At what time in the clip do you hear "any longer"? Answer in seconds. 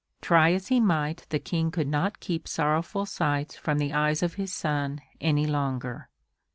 5.19-6.09